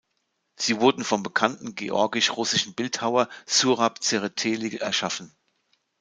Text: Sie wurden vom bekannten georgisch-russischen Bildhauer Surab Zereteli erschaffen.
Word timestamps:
Sie 0.55 0.79
wurden 0.81 1.03
vom 1.03 1.21
bekannten 1.21 1.75
georgisch-russischen 1.75 2.73
Bildhauer 2.73 3.29
Surab 3.47 4.01
Zereteli 4.01 4.77
erschaffen. 4.77 5.35